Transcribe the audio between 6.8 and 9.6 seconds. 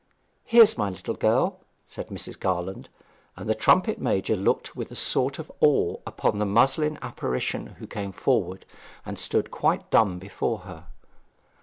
apparition who came forward, and stood